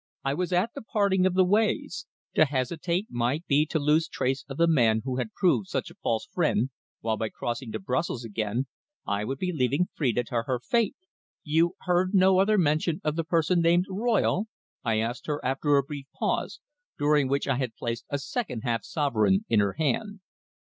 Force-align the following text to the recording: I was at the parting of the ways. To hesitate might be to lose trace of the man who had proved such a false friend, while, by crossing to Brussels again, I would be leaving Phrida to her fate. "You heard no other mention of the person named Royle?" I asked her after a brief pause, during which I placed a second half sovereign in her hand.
I 0.23 0.33
was 0.33 0.51
at 0.51 0.71
the 0.73 0.81
parting 0.81 1.27
of 1.27 1.35
the 1.35 1.45
ways. 1.45 2.07
To 2.33 2.45
hesitate 2.45 3.05
might 3.11 3.45
be 3.45 3.67
to 3.67 3.77
lose 3.77 4.07
trace 4.07 4.43
of 4.49 4.57
the 4.57 4.67
man 4.67 5.03
who 5.05 5.17
had 5.17 5.31
proved 5.33 5.67
such 5.67 5.91
a 5.91 6.01
false 6.01 6.25
friend, 6.31 6.71
while, 7.01 7.17
by 7.17 7.29
crossing 7.29 7.71
to 7.73 7.79
Brussels 7.79 8.25
again, 8.25 8.65
I 9.05 9.23
would 9.23 9.37
be 9.37 9.53
leaving 9.53 9.89
Phrida 9.93 10.23
to 10.29 10.41
her 10.47 10.59
fate. 10.59 10.95
"You 11.43 11.75
heard 11.83 12.15
no 12.15 12.39
other 12.39 12.57
mention 12.57 12.99
of 13.03 13.15
the 13.15 13.23
person 13.23 13.61
named 13.61 13.85
Royle?" 13.89 14.47
I 14.83 14.97
asked 14.97 15.27
her 15.27 15.39
after 15.45 15.77
a 15.77 15.83
brief 15.83 16.07
pause, 16.17 16.59
during 16.97 17.27
which 17.27 17.47
I 17.47 17.67
placed 17.77 18.05
a 18.09 18.17
second 18.17 18.61
half 18.61 18.83
sovereign 18.83 19.45
in 19.49 19.59
her 19.59 19.73
hand. 19.73 20.21